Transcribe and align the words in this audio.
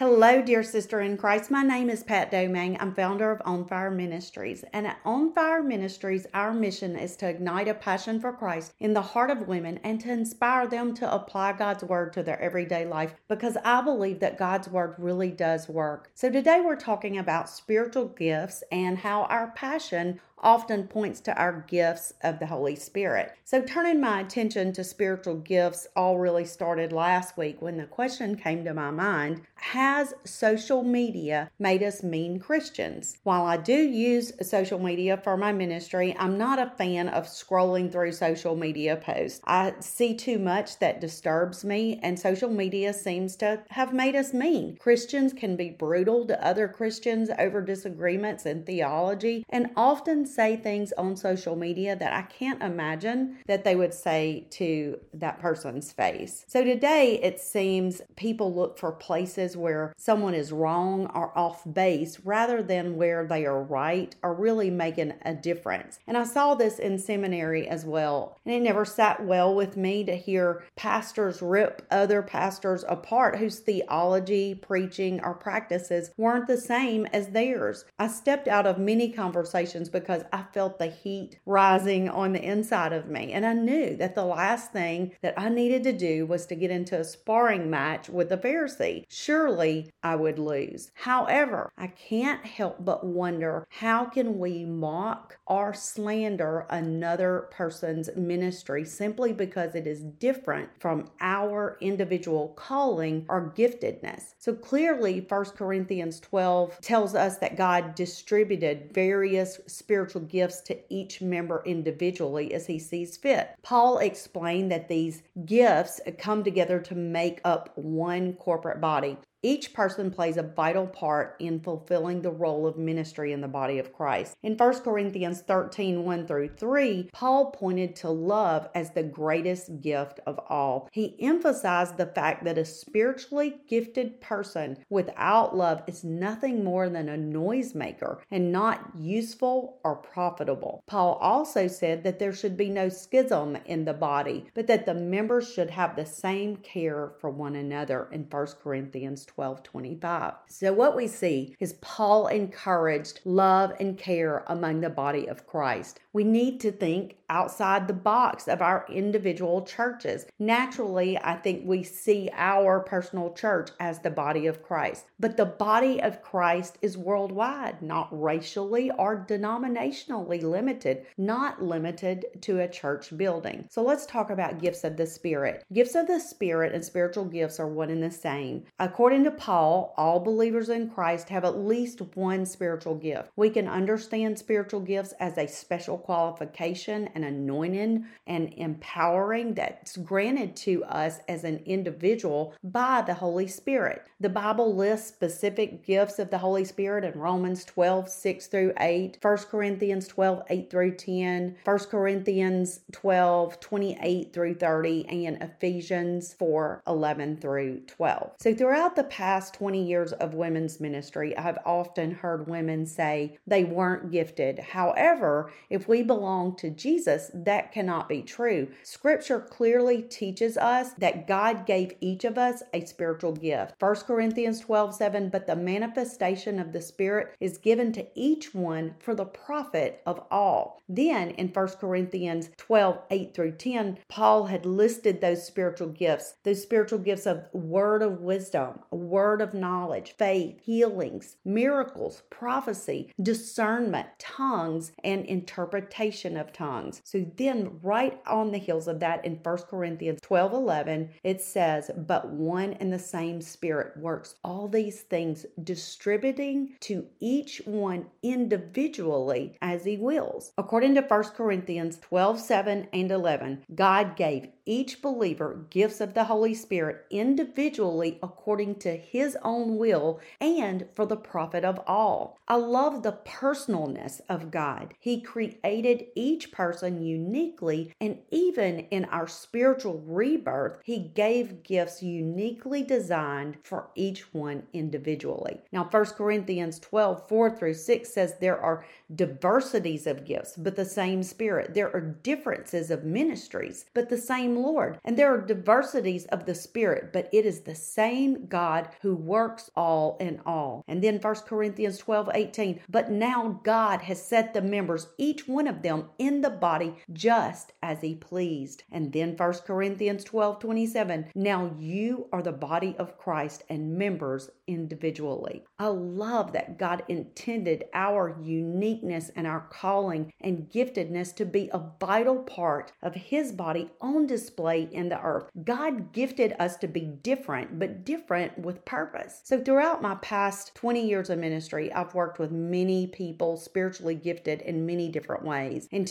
Hello, 0.00 0.40
dear 0.40 0.62
sister 0.62 1.02
in 1.02 1.18
Christ. 1.18 1.50
My 1.50 1.62
name 1.62 1.90
is 1.90 2.02
Pat 2.02 2.32
Domang. 2.32 2.78
I'm 2.80 2.94
founder 2.94 3.30
of 3.30 3.42
On 3.44 3.66
Fire 3.66 3.90
Ministries. 3.90 4.64
And 4.72 4.86
at 4.86 4.98
On 5.04 5.30
Fire 5.34 5.62
Ministries, 5.62 6.26
our 6.32 6.54
mission 6.54 6.96
is 6.96 7.16
to 7.16 7.28
ignite 7.28 7.68
a 7.68 7.74
passion 7.74 8.18
for 8.18 8.32
Christ 8.32 8.72
in 8.80 8.94
the 8.94 9.02
heart 9.02 9.28
of 9.28 9.46
women 9.46 9.78
and 9.84 10.00
to 10.00 10.10
inspire 10.10 10.66
them 10.66 10.94
to 10.94 11.14
apply 11.14 11.52
God's 11.52 11.84
word 11.84 12.14
to 12.14 12.22
their 12.22 12.40
everyday 12.40 12.86
life 12.86 13.14
because 13.28 13.58
I 13.62 13.82
believe 13.82 14.20
that 14.20 14.38
God's 14.38 14.70
word 14.70 14.94
really 14.96 15.32
does 15.32 15.68
work. 15.68 16.10
So 16.14 16.30
today 16.30 16.62
we're 16.64 16.76
talking 16.76 17.18
about 17.18 17.50
spiritual 17.50 18.06
gifts 18.06 18.64
and 18.72 18.96
how 18.96 19.24
our 19.24 19.48
passion 19.48 20.18
often 20.40 20.86
points 20.86 21.20
to 21.20 21.36
our 21.36 21.64
gifts 21.68 22.12
of 22.22 22.38
the 22.38 22.46
Holy 22.46 22.76
Spirit. 22.76 23.32
So, 23.44 23.62
turning 23.62 24.00
my 24.00 24.20
attention 24.20 24.72
to 24.72 24.84
spiritual 24.84 25.36
gifts 25.36 25.86
all 25.96 26.18
really 26.18 26.44
started 26.44 26.92
last 26.92 27.36
week 27.36 27.60
when 27.60 27.76
the 27.76 27.84
question 27.84 28.36
came 28.36 28.64
to 28.64 28.74
my 28.74 28.90
mind 28.90 29.42
Has 29.54 30.14
social 30.24 30.82
media 30.82 31.50
made 31.58 31.82
us 31.82 32.02
mean 32.02 32.38
Christians? 32.38 33.18
While 33.24 33.44
I 33.44 33.56
do 33.56 33.74
use 33.74 34.32
social 34.42 34.78
media 34.78 35.16
for 35.16 35.36
my 35.36 35.52
ministry, 35.52 36.14
I'm 36.18 36.38
not 36.38 36.58
a 36.58 36.72
fan 36.76 37.08
of 37.08 37.26
scrolling 37.26 37.90
through 37.90 38.12
social 38.12 38.56
media 38.56 38.96
posts. 38.96 39.40
I 39.44 39.74
see 39.80 40.16
too 40.16 40.38
much 40.38 40.78
that 40.78 41.00
disturbs 41.00 41.64
me, 41.64 42.00
and 42.02 42.18
social 42.18 42.50
media 42.50 42.92
seems 42.92 43.36
to 43.36 43.62
have 43.70 43.92
made 43.92 44.16
us 44.16 44.32
mean. 44.32 44.76
Christians 44.76 45.32
can 45.32 45.56
be 45.56 45.70
brutal 45.70 46.26
to 46.26 46.44
other 46.44 46.68
Christians 46.68 47.30
over 47.38 47.60
disagreements 47.60 48.46
in 48.46 48.64
theology 48.64 49.44
and 49.48 49.70
often 49.76 50.26
say 50.30 50.56
things 50.56 50.92
on 50.96 51.16
social 51.16 51.56
media 51.56 51.96
that 51.96 52.12
I 52.12 52.22
can't 52.22 52.62
imagine 52.62 53.38
that 53.46 53.64
they 53.64 53.76
would 53.76 53.94
say 53.94 54.46
to 54.50 54.98
that 55.14 55.40
person's 55.40 55.92
face. 55.92 56.44
So 56.48 56.64
today 56.64 57.18
it 57.22 57.40
seems 57.40 58.02
people 58.16 58.54
look 58.54 58.78
for 58.78 58.92
places 58.92 59.56
where 59.56 59.92
someone 59.96 60.34
is 60.34 60.52
wrong 60.52 61.10
or 61.14 61.36
off 61.36 61.62
base 61.72 62.20
rather 62.20 62.62
than 62.62 62.96
where 62.96 63.26
they 63.26 63.44
are 63.46 63.62
right 63.62 64.14
or 64.22 64.34
really 64.34 64.70
making 64.70 65.14
a 65.22 65.34
difference. 65.34 65.98
And 66.06 66.16
I 66.16 66.24
saw 66.24 66.54
this 66.54 66.78
in 66.78 66.98
seminary 66.98 67.68
as 67.68 67.84
well. 67.84 68.38
And 68.44 68.54
it 68.54 68.60
never 68.60 68.84
sat 68.84 69.24
well 69.24 69.54
with 69.54 69.76
me 69.76 70.04
to 70.04 70.16
hear 70.16 70.64
pastors 70.76 71.42
rip 71.42 71.86
other 71.90 72.22
pastors 72.22 72.84
apart 72.88 73.36
whose 73.36 73.58
theology, 73.58 74.54
preaching, 74.54 75.20
or 75.22 75.34
practices 75.34 76.10
weren't 76.16 76.46
the 76.46 76.56
same 76.56 77.06
as 77.06 77.28
theirs. 77.28 77.84
I 77.98 78.08
stepped 78.08 78.48
out 78.48 78.66
of 78.66 78.78
many 78.78 79.10
conversations 79.10 79.88
because 79.88 80.19
because 80.20 80.28
I 80.32 80.52
felt 80.52 80.78
the 80.78 80.86
heat 80.86 81.38
rising 81.46 82.08
on 82.08 82.32
the 82.32 82.42
inside 82.42 82.92
of 82.92 83.08
me. 83.08 83.32
And 83.32 83.46
I 83.46 83.52
knew 83.52 83.96
that 83.96 84.14
the 84.14 84.24
last 84.24 84.72
thing 84.72 85.12
that 85.22 85.34
I 85.36 85.48
needed 85.48 85.84
to 85.84 85.92
do 85.92 86.26
was 86.26 86.46
to 86.46 86.54
get 86.54 86.70
into 86.70 86.98
a 86.98 87.04
sparring 87.04 87.70
match 87.70 88.08
with 88.08 88.28
the 88.28 88.36
Pharisee. 88.36 89.04
Surely 89.08 89.90
I 90.02 90.16
would 90.16 90.38
lose. 90.38 90.90
However, 90.94 91.70
I 91.76 91.88
can't 91.88 92.44
help 92.44 92.84
but 92.84 93.04
wonder 93.04 93.66
how 93.70 94.04
can 94.04 94.38
we 94.38 94.64
mock 94.64 95.38
or 95.46 95.74
slander 95.74 96.66
another 96.70 97.48
person's 97.50 98.10
ministry 98.16 98.84
simply 98.84 99.32
because 99.32 99.74
it 99.74 99.86
is 99.86 100.02
different 100.02 100.68
from 100.78 101.10
our 101.20 101.76
individual 101.80 102.48
calling 102.56 103.26
or 103.28 103.52
giftedness. 103.56 104.34
So 104.38 104.54
clearly 104.54 105.24
1 105.28 105.44
Corinthians 105.56 106.20
12 106.20 106.80
tells 106.80 107.14
us 107.14 107.38
that 107.38 107.56
God 107.56 107.94
distributed 107.94 108.92
various 108.92 109.60
spiritual 109.66 110.09
spiritual 110.10 110.28
gifts 110.28 110.60
to 110.62 110.76
each 110.92 111.22
member 111.22 111.62
individually 111.64 112.52
as 112.52 112.66
he 112.66 112.78
sees 112.78 113.16
fit. 113.16 113.50
Paul 113.62 113.98
explained 113.98 114.72
that 114.72 114.88
these 114.88 115.22
gifts 115.44 116.00
come 116.18 116.42
together 116.42 116.80
to 116.80 116.94
make 116.94 117.40
up 117.44 117.70
one 117.76 118.32
corporate 118.34 118.80
body. 118.80 119.16
Each 119.42 119.72
person 119.72 120.10
plays 120.10 120.36
a 120.36 120.42
vital 120.42 120.86
part 120.86 121.36
in 121.38 121.60
fulfilling 121.60 122.20
the 122.20 122.30
role 122.30 122.66
of 122.66 122.76
ministry 122.76 123.32
in 123.32 123.40
the 123.40 123.48
body 123.48 123.78
of 123.78 123.90
Christ. 123.90 124.36
In 124.42 124.54
1 124.54 124.80
Corinthians 124.80 125.40
13 125.40 126.04
1 126.04 126.26
through 126.26 126.50
3, 126.58 127.08
Paul 127.14 127.50
pointed 127.52 127.96
to 127.96 128.10
love 128.10 128.68
as 128.74 128.90
the 128.90 129.02
greatest 129.02 129.80
gift 129.80 130.20
of 130.26 130.38
all. 130.50 130.90
He 130.92 131.16
emphasized 131.20 131.96
the 131.96 132.04
fact 132.04 132.44
that 132.44 132.58
a 132.58 132.66
spiritually 132.66 133.56
gifted 133.66 134.20
person 134.20 134.76
without 134.90 135.56
love 135.56 135.84
is 135.86 136.04
nothing 136.04 136.62
more 136.62 136.90
than 136.90 137.08
a 137.08 137.16
noisemaker 137.16 138.18
and 138.30 138.52
not 138.52 138.90
useful 138.94 139.80
or 139.84 139.96
profitable. 139.96 140.84
Paul 140.86 141.14
also 141.14 141.66
said 141.66 142.04
that 142.04 142.18
there 142.18 142.34
should 142.34 142.58
be 142.58 142.68
no 142.68 142.90
schism 142.90 143.56
in 143.64 143.86
the 143.86 143.94
body, 143.94 144.44
but 144.54 144.66
that 144.66 144.84
the 144.84 144.94
members 144.94 145.50
should 145.50 145.70
have 145.70 145.96
the 145.96 146.04
same 146.04 146.56
care 146.56 147.12
for 147.20 147.30
one 147.30 147.56
another 147.56 148.06
in 148.12 148.26
1 148.30 148.46
Corinthians 148.62 149.29
12 149.34 149.62
25. 149.62 150.34
So, 150.48 150.72
what 150.72 150.96
we 150.96 151.06
see 151.06 151.54
is 151.60 151.74
Paul 151.74 152.26
encouraged 152.26 153.20
love 153.24 153.72
and 153.78 153.96
care 153.96 154.42
among 154.48 154.80
the 154.80 154.90
body 154.90 155.28
of 155.28 155.46
Christ. 155.46 156.00
We 156.12 156.24
need 156.24 156.58
to 156.60 156.72
think 156.72 157.16
outside 157.30 157.88
the 157.88 157.94
box 157.94 158.48
of 158.48 158.60
our 158.60 158.84
individual 158.90 159.62
churches. 159.62 160.26
Naturally, 160.38 161.16
I 161.16 161.36
think 161.36 161.62
we 161.64 161.82
see 161.82 162.28
our 162.34 162.80
personal 162.80 163.32
church 163.32 163.70
as 163.80 164.00
the 164.00 164.10
body 164.10 164.46
of 164.46 164.62
Christ, 164.62 165.06
but 165.18 165.36
the 165.36 165.46
body 165.46 166.02
of 166.02 166.22
Christ 166.22 166.76
is 166.82 166.98
worldwide, 166.98 167.80
not 167.80 168.08
racially 168.10 168.90
or 168.98 169.24
denominationally 169.26 170.42
limited, 170.42 171.06
not 171.16 171.62
limited 171.62 172.26
to 172.42 172.60
a 172.60 172.68
church 172.68 173.16
building. 173.16 173.66
So 173.70 173.82
let's 173.82 174.06
talk 174.06 174.30
about 174.30 174.60
gifts 174.60 174.84
of 174.84 174.96
the 174.96 175.06
Spirit. 175.06 175.64
Gifts 175.72 175.94
of 175.94 176.08
the 176.08 176.18
Spirit 176.18 176.74
and 176.74 176.84
spiritual 176.84 177.24
gifts 177.24 177.60
are 177.60 177.68
one 177.68 177.90
and 177.90 178.02
the 178.02 178.10
same. 178.10 178.64
According 178.78 179.24
to 179.24 179.30
Paul, 179.30 179.94
all 179.96 180.18
believers 180.18 180.68
in 180.68 180.90
Christ 180.90 181.28
have 181.28 181.44
at 181.44 181.58
least 181.58 182.00
one 182.14 182.44
spiritual 182.44 182.96
gift. 182.96 183.30
We 183.36 183.50
can 183.50 183.68
understand 183.68 184.38
spiritual 184.38 184.80
gifts 184.80 185.14
as 185.20 185.38
a 185.38 185.46
special 185.46 185.96
qualification 185.96 187.08
and 187.14 187.19
anointing 187.24 188.06
and 188.26 188.52
empowering 188.54 189.54
that's 189.54 189.96
granted 189.96 190.56
to 190.56 190.84
us 190.84 191.20
as 191.28 191.44
an 191.44 191.62
individual 191.66 192.54
by 192.62 193.02
the 193.02 193.14
Holy 193.14 193.46
Spirit. 193.46 194.06
The 194.20 194.28
Bible 194.28 194.74
lists 194.74 195.08
specific 195.08 195.84
gifts 195.84 196.18
of 196.18 196.30
the 196.30 196.38
Holy 196.38 196.64
Spirit 196.64 197.04
in 197.04 197.18
Romans 197.18 197.64
12 197.64 198.08
6 198.08 198.46
through 198.46 198.72
8, 198.78 199.18
1 199.20 199.36
Corinthians 199.50 200.06
12 200.08 200.42
8 200.48 200.70
through 200.70 200.96
10, 200.96 201.56
1 201.64 201.78
Corinthians 201.90 202.80
12 202.92 203.60
28 203.60 204.32
through 204.32 204.54
30, 204.54 205.26
and 205.26 205.42
Ephesians 205.42 206.34
4 206.34 206.82
11 206.86 207.36
through 207.38 207.80
12. 207.86 208.32
So, 208.38 208.54
throughout 208.54 208.96
the 208.96 209.04
past 209.04 209.54
20 209.54 209.82
years 209.82 210.12
of 210.12 210.34
women's 210.34 210.80
ministry, 210.80 211.36
I've 211.36 211.58
often 211.64 212.12
heard 212.12 212.48
women 212.48 212.86
say 212.86 213.38
they 213.46 213.64
weren't 213.64 214.10
gifted. 214.10 214.58
However, 214.58 215.52
if 215.68 215.88
we 215.88 216.02
belong 216.02 216.56
to 216.56 216.70
Jesus, 216.70 217.09
that 217.34 217.72
cannot 217.72 218.08
be 218.08 218.22
true. 218.22 218.68
Scripture 218.82 219.40
clearly 219.40 220.02
teaches 220.02 220.56
us 220.56 220.92
that 220.94 221.26
God 221.26 221.66
gave 221.66 221.94
each 222.00 222.24
of 222.24 222.38
us 222.38 222.62
a 222.72 222.84
spiritual 222.84 223.32
gift. 223.32 223.74
1 223.78 223.94
Corinthians 224.06 224.60
12 224.60 224.94
7, 224.94 225.28
but 225.28 225.46
the 225.46 225.56
manifestation 225.56 226.58
of 226.58 226.72
the 226.72 226.82
Spirit 226.82 227.34
is 227.40 227.58
given 227.58 227.92
to 227.92 228.06
each 228.14 228.54
one 228.54 228.94
for 228.98 229.14
the 229.14 229.24
profit 229.24 230.02
of 230.06 230.22
all. 230.30 230.80
Then 230.88 231.30
in 231.30 231.48
1 231.48 231.68
Corinthians 231.80 232.50
12 232.56 232.98
8 233.10 233.34
through 233.34 233.52
10, 233.52 233.98
Paul 234.08 234.46
had 234.46 234.66
listed 234.66 235.20
those 235.20 235.46
spiritual 235.46 235.88
gifts, 235.88 236.34
those 236.42 236.62
spiritual 236.62 236.98
gifts 236.98 237.26
of 237.26 237.44
word 237.52 238.02
of 238.02 238.20
wisdom, 238.20 238.80
word 238.90 239.40
of 239.40 239.54
knowledge, 239.54 240.14
faith, 240.18 240.58
healings, 240.62 241.36
miracles, 241.44 242.22
prophecy, 242.30 243.12
discernment, 243.22 244.08
tongues, 244.18 244.92
and 245.04 245.24
interpretation 245.26 246.36
of 246.36 246.52
tongues. 246.52 246.99
So 247.04 247.26
then, 247.36 247.78
right 247.82 248.20
on 248.26 248.50
the 248.50 248.58
heels 248.58 248.88
of 248.88 249.00
that, 249.00 249.24
in 249.24 249.36
1 249.36 249.56
Corinthians 249.68 250.20
12 250.22 250.52
11, 250.52 251.10
it 251.22 251.40
says, 251.40 251.90
But 251.96 252.30
one 252.30 252.74
and 252.74 252.92
the 252.92 252.98
same 252.98 253.40
Spirit 253.40 253.96
works 253.96 254.36
all 254.44 254.68
these 254.68 255.00
things, 255.02 255.46
distributing 255.62 256.76
to 256.80 257.06
each 257.20 257.62
one 257.64 258.06
individually 258.22 259.56
as 259.60 259.84
he 259.84 259.96
wills. 259.96 260.52
According 260.58 260.94
to 260.96 261.02
1 261.02 261.22
Corinthians 261.36 261.98
12 261.98 262.40
7 262.40 262.88
and 262.92 263.10
11, 263.10 263.64
God 263.74 264.16
gave 264.16 264.48
each 264.66 265.02
believer 265.02 265.66
gifts 265.70 266.00
of 266.00 266.14
the 266.14 266.24
Holy 266.24 266.54
Spirit 266.54 267.04
individually 267.10 268.18
according 268.22 268.76
to 268.76 268.96
his 268.96 269.36
own 269.42 269.76
will 269.76 270.20
and 270.40 270.86
for 270.92 271.06
the 271.06 271.16
profit 271.16 271.64
of 271.64 271.80
all. 271.86 272.38
I 272.46 272.56
love 272.56 273.02
the 273.02 273.18
personalness 273.24 274.20
of 274.28 274.50
God. 274.50 274.94
He 274.98 275.20
created 275.20 276.06
each 276.14 276.52
person 276.52 276.79
person 276.80 277.02
uniquely, 277.02 277.92
and 278.00 278.18
even 278.30 278.80
in 278.90 279.04
our 279.06 279.28
spiritual 279.28 280.02
rebirth, 280.06 280.78
He 280.82 280.98
gave 280.98 281.62
gifts 281.62 282.02
uniquely 282.02 282.82
designed 282.82 283.58
for 283.62 283.90
each 283.94 284.32
one 284.32 284.62
individually. 284.72 285.60
Now, 285.72 285.84
1 285.84 286.04
Corinthians 286.16 286.78
12 286.78 287.28
4 287.28 287.50
through 287.58 287.74
6 287.74 288.08
says 288.08 288.34
there 288.40 288.58
are 288.58 288.84
diversities 289.14 290.06
of 290.06 290.24
gifts, 290.24 290.56
but 290.56 290.76
the 290.76 290.84
same 290.84 291.22
Spirit. 291.22 291.74
There 291.74 291.94
are 291.94 292.00
differences 292.00 292.90
of 292.90 293.04
ministries, 293.04 293.84
but 293.92 294.08
the 294.08 294.18
same 294.18 294.56
Lord. 294.56 294.98
And 295.04 295.16
there 295.16 295.34
are 295.34 295.40
diversities 295.40 296.24
of 296.26 296.46
the 296.46 296.54
Spirit, 296.54 297.12
but 297.12 297.28
it 297.32 297.44
is 297.44 297.60
the 297.60 297.74
same 297.74 298.46
God 298.46 298.88
who 299.02 299.14
works 299.14 299.70
all 299.76 300.16
in 300.20 300.40
all. 300.46 300.84
And 300.88 301.02
then 301.02 301.18
1 301.18 301.34
Corinthians 301.46 301.98
12 301.98 302.30
18, 302.34 302.80
but 302.88 303.10
now 303.10 303.60
God 303.64 304.00
has 304.02 304.24
set 304.24 304.54
the 304.54 304.62
members, 304.62 305.08
each 305.18 305.46
one 305.46 305.66
of 305.66 305.82
them, 305.82 306.06
in 306.18 306.40
the 306.40 306.50
body 306.50 306.69
just 307.12 307.72
as 307.82 308.00
He 308.00 308.14
pleased. 308.14 308.84
And 308.92 309.12
then 309.12 309.36
1 309.36 309.52
Corinthians 309.66 310.24
12 310.24 310.58
27, 310.60 311.26
now 311.34 311.74
you 311.78 312.28
are 312.32 312.42
the 312.42 312.52
body 312.52 312.94
of 312.98 313.18
Christ 313.18 313.64
and 313.68 313.96
members 313.96 314.50
individually. 314.66 315.64
I 315.78 315.88
love 315.88 316.52
that 316.52 316.78
God 316.78 317.02
intended 317.08 317.84
our 317.92 318.36
uniqueness 318.42 319.30
and 319.34 319.46
our 319.46 319.66
calling 319.70 320.32
and 320.40 320.70
giftedness 320.70 321.34
to 321.36 321.44
be 321.44 321.68
a 321.72 321.82
vital 321.98 322.36
part 322.42 322.92
of 323.02 323.14
His 323.14 323.52
body 323.52 323.90
on 324.00 324.26
display 324.26 324.88
in 324.92 325.08
the 325.08 325.20
earth. 325.20 325.50
God 325.64 326.12
gifted 326.12 326.54
us 326.58 326.76
to 326.78 326.88
be 326.88 327.00
different, 327.00 327.78
but 327.78 328.04
different 328.04 328.58
with 328.58 328.84
purpose. 328.84 329.40
So, 329.44 329.60
throughout 329.60 330.02
my 330.02 330.14
past 330.16 330.74
20 330.74 331.06
years 331.06 331.30
of 331.30 331.38
ministry, 331.38 331.92
I've 331.92 332.14
worked 332.14 332.38
with 332.38 332.52
many 332.52 333.06
people 333.08 333.56
spiritually 333.56 334.14
gifted 334.14 334.62
in 334.62 334.86
many 334.86 335.08
different 335.08 335.44
ways. 335.44 335.88
In 335.90 336.04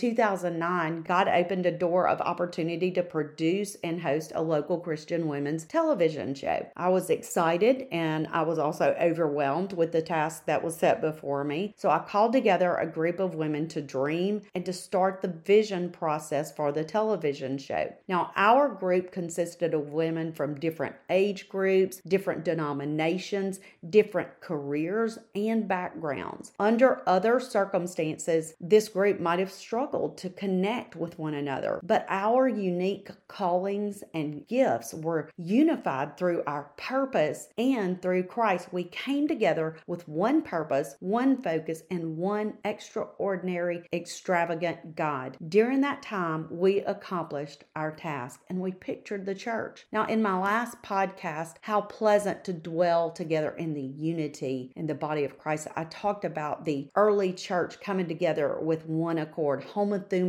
2009, 0.50 1.04
God 1.04 1.28
opened 1.28 1.66
a 1.66 1.72
door 1.72 2.08
of 2.08 2.22
opportunity 2.22 2.92
to 2.92 3.04
produce 3.04 3.76
and 3.84 4.02
host 4.02 4.32
a 4.36 4.42
local 4.42 4.80
Christian 4.80 5.28
women's 5.28 5.66
television 5.66 6.34
show. 6.34 6.66
I 6.76 6.90
was 6.90 7.10
excited 7.10 7.88
and 7.92 8.28
I 8.32 8.42
was 8.42 8.60
also 8.60 8.96
overwhelmed 9.00 9.74
with 9.74 9.92
the 9.92 10.02
task 10.02 10.46
that 10.46 10.64
was 10.64 10.76
set 10.76 11.02
before 11.02 11.44
me. 11.44 11.74
So 11.78 11.90
I 11.90 12.00
called 12.00 12.34
together 12.34 12.76
a 12.76 12.88
group 12.88 13.20
of 13.20 13.36
women 13.36 13.68
to 13.70 13.82
dream 13.82 14.42
and 14.56 14.66
to 14.66 14.74
start 14.74 15.22
the 15.22 15.28
vision 15.28 15.90
process 15.90 16.52
for 16.52 16.72
the 16.72 16.84
television 16.84 17.58
show. 17.58 17.94
Now, 18.08 18.32
our 18.36 18.70
group 18.70 19.12
consisted 19.12 19.74
of 19.74 19.94
women 19.94 20.34
from 20.34 20.60
different 20.60 20.96
age 21.10 21.50
groups, 21.50 22.02
different 22.08 22.44
denominations, 22.44 23.60
different 23.90 24.30
careers, 24.42 25.20
and 25.36 25.68
backgrounds. 25.68 26.54
Under 26.60 27.02
other 27.08 27.40
circumstances, 27.40 28.54
this 28.60 28.90
group 28.90 29.20
might 29.20 29.40
have 29.40 29.52
struggled 29.52 30.18
to 30.18 30.30
connect 30.40 30.96
with 30.96 31.20
one 31.20 31.34
another, 31.34 31.82
but 31.84 32.06
our 32.08 32.48
unique 32.48 33.10
callings 33.28 34.06
and 34.14 34.48
gifts 34.48 34.94
were 34.94 35.30
unified 35.38 36.18
through 36.18 36.42
our 36.48 36.72
purpose 36.78 37.50
and 37.58 38.02
through 38.02 38.24
Christ. 38.24 38.70
We 38.72 38.86
came 38.86 39.28
together 39.28 39.76
with 39.86 40.08
one 40.08 40.42
purpose, 40.42 40.96
one 41.02 41.42
focus, 41.42 41.84
and 41.92 42.16
one 42.16 42.54
extraordinary, 42.64 43.84
extravagant 43.92 44.96
God. 44.96 45.36
During 45.50 45.82
that 45.82 46.02
time, 46.02 46.48
we 46.50 46.80
accomplished 46.80 47.66
our 47.76 47.92
task 47.92 48.40
and 48.48 48.62
we 48.62 48.72
pictured 48.72 49.26
the 49.26 49.36
church. 49.36 49.88
Now, 49.92 50.06
in 50.06 50.22
my 50.22 50.40
last 50.40 50.82
podcast, 50.82 51.56
How 51.62 51.82
Pleasant 51.82 52.46
to 52.46 52.54
Dwell 52.54 53.12
Together 53.12 53.52
in 53.58 53.74
the 53.74 53.82
Unity 53.82 54.72
in 54.78 54.88
the 54.88 54.96
Body 54.96 55.26
of 55.26 55.38
Christ, 55.38 55.68
I 55.76 55.84
talked 55.84 56.24
about 56.24 56.64
the 56.64 56.88
early 56.96 57.34
church 57.34 57.82
coming 57.82 58.08
together 58.08 58.58
with 58.62 58.86
one 58.86 59.18
accord, 59.18 59.66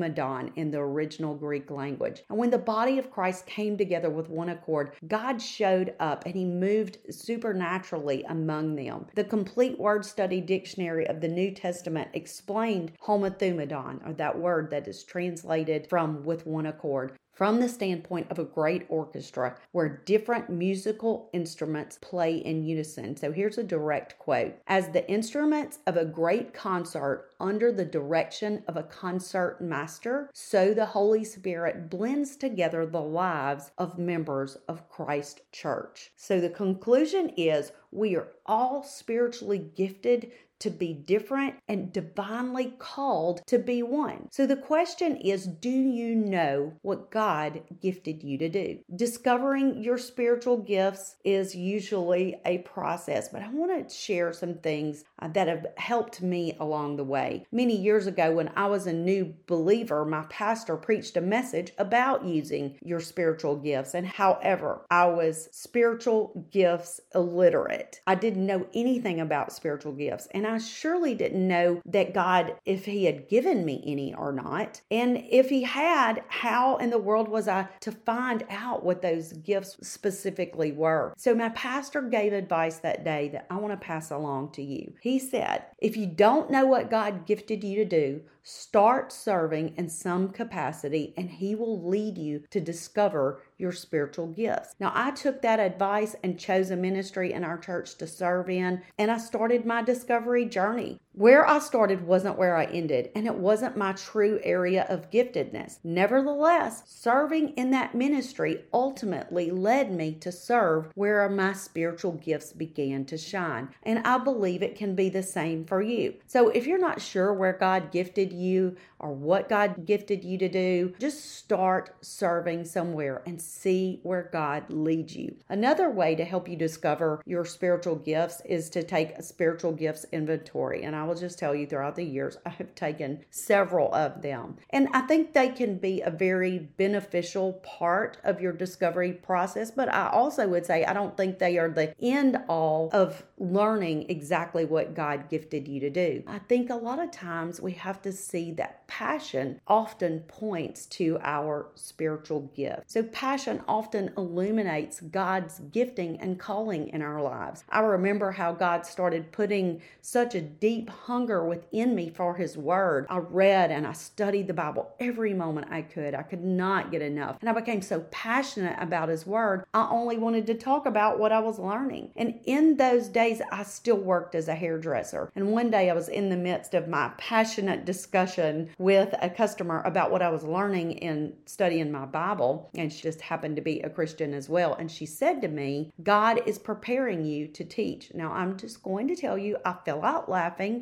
homothumadon 0.00 0.52
in 0.56 0.70
the 0.70 0.78
original 0.78 1.34
Greek 1.34 1.70
language. 1.70 2.22
And 2.28 2.38
when 2.38 2.50
the 2.50 2.58
body 2.58 2.98
of 2.98 3.10
Christ 3.10 3.46
came 3.46 3.76
together 3.76 4.10
with 4.10 4.28
one 4.28 4.48
accord, 4.48 4.92
God 5.06 5.40
showed 5.40 5.94
up 6.00 6.24
and 6.26 6.34
he 6.34 6.44
moved 6.44 6.98
supernaturally 7.10 8.24
among 8.24 8.76
them. 8.76 9.06
The 9.14 9.24
complete 9.24 9.78
word 9.78 10.04
study 10.04 10.40
dictionary 10.40 11.06
of 11.06 11.20
the 11.20 11.28
New 11.28 11.52
Testament 11.52 12.08
explained 12.14 12.92
homothumadon, 13.02 14.06
or 14.08 14.12
that 14.14 14.38
word 14.38 14.70
that 14.70 14.88
is 14.88 15.04
translated 15.04 15.86
from 15.88 16.24
with 16.24 16.46
one 16.46 16.66
accord 16.66 17.18
from 17.40 17.58
the 17.58 17.68
standpoint 17.70 18.26
of 18.30 18.38
a 18.38 18.44
great 18.44 18.84
orchestra 18.90 19.56
where 19.72 20.02
different 20.04 20.50
musical 20.50 21.30
instruments 21.32 21.96
play 22.02 22.36
in 22.36 22.62
unison. 22.62 23.16
So 23.16 23.32
here's 23.32 23.56
a 23.56 23.64
direct 23.64 24.18
quote 24.18 24.56
As 24.66 24.90
the 24.90 25.10
instruments 25.10 25.78
of 25.86 25.96
a 25.96 26.04
great 26.04 26.52
concert 26.52 27.30
under 27.40 27.72
the 27.72 27.86
direction 27.86 28.62
of 28.68 28.76
a 28.76 28.82
concert 28.82 29.56
master, 29.58 30.28
so 30.34 30.74
the 30.74 30.84
Holy 30.84 31.24
Spirit 31.24 31.88
blends 31.88 32.36
together 32.36 32.84
the 32.84 33.00
lives 33.00 33.70
of 33.78 33.98
members 33.98 34.58
of 34.68 34.90
Christ 34.90 35.40
Church. 35.50 36.12
So 36.16 36.42
the 36.42 36.50
conclusion 36.50 37.30
is 37.38 37.72
we 37.90 38.16
are 38.16 38.28
all 38.44 38.82
spiritually 38.82 39.70
gifted 39.74 40.30
to 40.60 40.70
be 40.70 40.92
different 40.92 41.54
and 41.68 41.92
divinely 41.92 42.74
called 42.78 43.42
to 43.46 43.58
be 43.58 43.82
one. 43.82 44.28
So 44.30 44.46
the 44.46 44.56
question 44.56 45.16
is 45.16 45.46
do 45.46 45.70
you 45.70 46.14
know 46.14 46.72
what 46.82 47.10
God 47.10 47.62
gifted 47.80 48.22
you 48.22 48.38
to 48.38 48.48
do? 48.48 48.78
Discovering 48.94 49.82
your 49.82 49.98
spiritual 49.98 50.58
gifts 50.58 51.16
is 51.24 51.54
usually 51.54 52.36
a 52.44 52.58
process, 52.58 53.28
but 53.28 53.42
I 53.42 53.48
want 53.50 53.88
to 53.88 53.94
share 53.94 54.32
some 54.32 54.54
things 54.54 55.04
uh, 55.20 55.28
that 55.28 55.48
have 55.48 55.66
helped 55.76 56.22
me 56.22 56.56
along 56.60 56.96
the 56.96 57.04
way. 57.04 57.44
Many 57.52 57.76
years 57.76 58.06
ago, 58.06 58.32
when 58.32 58.50
I 58.56 58.66
was 58.66 58.86
a 58.86 58.92
new 58.92 59.34
believer, 59.46 60.04
my 60.04 60.24
pastor 60.30 60.76
preached 60.76 61.16
a 61.16 61.20
message 61.20 61.72
about 61.78 62.24
using 62.24 62.78
your 62.82 63.00
spiritual 63.00 63.56
gifts. 63.56 63.94
And 63.94 64.06
however, 64.06 64.86
I 64.90 65.06
was 65.06 65.48
spiritual 65.52 66.46
gifts 66.50 67.00
illiterate. 67.14 68.00
I 68.06 68.14
didn't 68.14 68.46
know 68.46 68.66
anything 68.74 69.20
about 69.20 69.52
spiritual 69.52 69.92
gifts. 69.92 70.28
And 70.32 70.46
I 70.50 70.58
surely 70.58 71.14
didn't 71.14 71.46
know 71.46 71.80
that 71.86 72.14
God, 72.14 72.56
if 72.64 72.84
He 72.84 73.04
had 73.04 73.28
given 73.28 73.64
me 73.64 73.82
any 73.86 74.14
or 74.14 74.32
not. 74.32 74.80
And 74.90 75.24
if 75.30 75.48
He 75.48 75.62
had, 75.62 76.22
how 76.28 76.76
in 76.76 76.90
the 76.90 76.98
world 76.98 77.28
was 77.28 77.48
I 77.48 77.68
to 77.80 77.92
find 77.92 78.44
out 78.50 78.84
what 78.84 79.02
those 79.02 79.32
gifts 79.32 79.76
specifically 79.86 80.72
were? 80.72 81.14
So 81.16 81.34
my 81.34 81.50
pastor 81.50 82.02
gave 82.02 82.32
advice 82.32 82.78
that 82.78 83.04
day 83.04 83.28
that 83.28 83.46
I 83.50 83.56
want 83.56 83.72
to 83.72 83.86
pass 83.86 84.10
along 84.10 84.52
to 84.52 84.62
you. 84.62 84.94
He 85.00 85.18
said, 85.18 85.64
if 85.78 85.96
you 85.96 86.06
don't 86.06 86.50
know 86.50 86.66
what 86.66 86.90
God 86.90 87.26
gifted 87.26 87.64
you 87.64 87.76
to 87.76 87.84
do, 87.84 88.22
Start 88.42 89.12
serving 89.12 89.74
in 89.76 89.88
some 89.90 90.30
capacity, 90.30 91.12
and 91.16 91.30
He 91.30 91.54
will 91.54 91.86
lead 91.86 92.16
you 92.16 92.42
to 92.50 92.60
discover 92.60 93.42
your 93.60 93.72
spiritual 93.72 94.28
gifts. 94.28 94.74
Now, 94.80 94.92
I 94.94 95.10
took 95.10 95.42
that 95.42 95.60
advice 95.60 96.16
and 96.24 96.38
chose 96.38 96.70
a 96.70 96.76
ministry 96.76 97.32
in 97.32 97.44
our 97.44 97.58
church 97.58 97.96
to 97.98 98.06
serve 98.06 98.48
in, 98.48 98.82
and 98.98 99.10
I 99.10 99.18
started 99.18 99.64
my 99.64 99.82
discovery 99.82 100.46
journey. 100.46 100.98
Where 101.12 101.44
I 101.44 101.58
started 101.58 102.06
wasn't 102.06 102.38
where 102.38 102.56
I 102.56 102.66
ended, 102.66 103.10
and 103.16 103.26
it 103.26 103.34
wasn't 103.34 103.76
my 103.76 103.92
true 103.92 104.38
area 104.44 104.86
of 104.88 105.10
giftedness. 105.10 105.78
Nevertheless, 105.82 106.84
serving 106.86 107.50
in 107.50 107.72
that 107.72 107.96
ministry 107.96 108.64
ultimately 108.72 109.50
led 109.50 109.92
me 109.92 110.12
to 110.20 110.30
serve 110.30 110.92
where 110.94 111.28
my 111.28 111.52
spiritual 111.52 112.12
gifts 112.12 112.52
began 112.52 113.04
to 113.06 113.18
shine. 113.18 113.70
And 113.82 113.98
I 114.06 114.18
believe 114.18 114.62
it 114.62 114.76
can 114.76 114.94
be 114.94 115.08
the 115.08 115.24
same 115.24 115.64
for 115.64 115.82
you. 115.82 116.14
So 116.28 116.48
if 116.50 116.64
you're 116.64 116.78
not 116.78 117.02
sure 117.02 117.34
where 117.34 117.54
God 117.54 117.90
gifted 117.90 118.32
you 118.32 118.76
or 119.00 119.12
what 119.12 119.48
God 119.48 119.84
gifted 119.86 120.24
you 120.24 120.38
to 120.38 120.48
do, 120.48 120.94
just 121.00 121.36
start 121.36 121.96
serving 122.02 122.66
somewhere 122.66 123.22
and 123.26 123.40
see 123.40 123.98
where 124.04 124.28
God 124.32 124.70
leads 124.70 125.16
you. 125.16 125.34
Another 125.48 125.90
way 125.90 126.14
to 126.14 126.24
help 126.24 126.48
you 126.48 126.54
discover 126.54 127.20
your 127.26 127.44
spiritual 127.44 127.96
gifts 127.96 128.40
is 128.44 128.70
to 128.70 128.84
take 128.84 129.10
a 129.12 129.22
spiritual 129.22 129.72
gifts 129.72 130.06
inventory. 130.12 130.84
And 130.84 130.99
I 131.00 131.04
will 131.04 131.14
just 131.14 131.38
tell 131.38 131.54
you 131.54 131.66
throughout 131.66 131.96
the 131.96 132.04
years, 132.04 132.36
I 132.44 132.50
have 132.50 132.74
taken 132.74 133.24
several 133.30 133.92
of 133.94 134.20
them. 134.20 134.56
And 134.68 134.88
I 134.92 135.00
think 135.02 135.32
they 135.32 135.48
can 135.48 135.78
be 135.78 136.02
a 136.02 136.10
very 136.10 136.58
beneficial 136.58 137.54
part 137.64 138.18
of 138.22 138.40
your 138.40 138.52
discovery 138.52 139.12
process. 139.12 139.70
But 139.70 139.92
I 139.92 140.10
also 140.10 140.46
would 140.46 140.66
say 140.66 140.84
I 140.84 140.92
don't 140.92 141.16
think 141.16 141.38
they 141.38 141.56
are 141.58 141.70
the 141.70 141.94
end 142.00 142.36
all 142.48 142.90
of 142.92 143.24
learning 143.38 144.10
exactly 144.10 144.66
what 144.66 144.94
God 144.94 145.30
gifted 145.30 145.66
you 145.66 145.80
to 145.80 145.90
do. 145.90 146.22
I 146.26 146.38
think 146.40 146.68
a 146.68 146.74
lot 146.74 146.98
of 146.98 147.10
times 147.10 147.60
we 147.60 147.72
have 147.72 148.02
to 148.02 148.12
see 148.12 148.52
that 148.52 148.86
passion 148.86 149.60
often 149.66 150.20
points 150.20 150.84
to 150.84 151.18
our 151.22 151.68
spiritual 151.76 152.50
gift. 152.54 152.90
So, 152.90 153.02
passion 153.04 153.62
often 153.66 154.12
illuminates 154.16 155.00
God's 155.00 155.60
gifting 155.72 156.20
and 156.20 156.38
calling 156.38 156.88
in 156.88 157.00
our 157.00 157.22
lives. 157.22 157.64
I 157.70 157.80
remember 157.80 158.32
how 158.32 158.52
God 158.52 158.84
started 158.84 159.32
putting 159.32 159.80
such 160.02 160.34
a 160.34 160.40
deep 160.40 160.89
hunger 160.90 161.44
within 161.44 161.94
me 161.94 162.10
for 162.10 162.34
His 162.34 162.56
Word. 162.56 163.06
I 163.08 163.18
read 163.18 163.70
and 163.70 163.86
I 163.86 163.92
studied 163.92 164.46
the 164.46 164.54
Bible 164.54 164.90
every 165.00 165.34
moment 165.34 165.68
I 165.70 165.82
could. 165.82 166.14
I 166.14 166.22
could 166.22 166.44
not 166.44 166.90
get 166.90 167.02
enough. 167.02 167.38
And 167.40 167.48
I 167.48 167.52
became 167.52 167.82
so 167.82 168.00
passionate 168.10 168.76
about 168.80 169.08
His 169.08 169.26
Word, 169.26 169.64
I 169.72 169.88
only 169.90 170.18
wanted 170.18 170.46
to 170.48 170.54
talk 170.54 170.86
about 170.86 171.18
what 171.18 171.32
I 171.32 171.40
was 171.40 171.58
learning. 171.58 172.10
And 172.16 172.40
in 172.44 172.76
those 172.76 173.08
days, 173.08 173.40
I 173.52 173.62
still 173.62 173.96
worked 173.96 174.34
as 174.34 174.48
a 174.48 174.54
hairdresser. 174.54 175.30
And 175.34 175.52
one 175.52 175.70
day 175.70 175.90
I 175.90 175.94
was 175.94 176.08
in 176.08 176.28
the 176.28 176.36
midst 176.36 176.74
of 176.74 176.88
my 176.88 177.10
passionate 177.18 177.84
discussion 177.84 178.70
with 178.78 179.14
a 179.20 179.30
customer 179.30 179.82
about 179.84 180.10
what 180.10 180.22
I 180.22 180.30
was 180.30 180.44
learning 180.44 180.92
in 180.92 181.34
studying 181.46 181.90
my 181.92 182.06
Bible. 182.06 182.70
And 182.74 182.92
she 182.92 183.02
just 183.02 183.20
happened 183.20 183.56
to 183.56 183.62
be 183.62 183.80
a 183.80 183.90
Christian 183.90 184.34
as 184.34 184.48
well. 184.48 184.74
And 184.74 184.90
she 184.90 185.06
said 185.06 185.40
to 185.42 185.48
me, 185.48 185.92
God 186.02 186.42
is 186.46 186.58
preparing 186.58 187.24
you 187.24 187.46
to 187.48 187.64
teach. 187.64 188.12
Now, 188.14 188.32
I'm 188.32 188.56
just 188.56 188.82
going 188.82 189.08
to 189.08 189.16
tell 189.16 189.38
you, 189.38 189.56
I 189.64 189.74
fell 189.84 190.04
out 190.04 190.28
laughing. 190.28 190.79